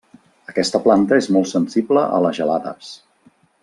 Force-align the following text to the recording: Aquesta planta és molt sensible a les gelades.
Aquesta 0.51 0.81
planta 0.85 1.19
és 1.23 1.29
molt 1.37 1.51
sensible 1.53 2.05
a 2.19 2.25
les 2.27 2.41
gelades. 2.43 2.95